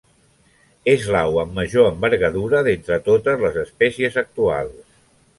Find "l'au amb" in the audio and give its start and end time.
1.15-1.51